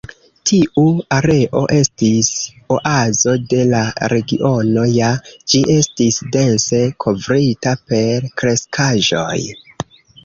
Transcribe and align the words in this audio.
Tiu 0.51 0.83
areo 1.17 1.59
estis 1.79 2.31
oazo 2.77 3.35
de 3.51 3.59
la 3.73 3.81
regiono, 4.13 4.85
ja 4.95 5.11
ĝi 5.53 5.61
estis 5.77 6.19
dense 6.37 6.83
kovrita 7.07 7.77
per 7.93 8.29
kreskaĵoj. 8.43 9.41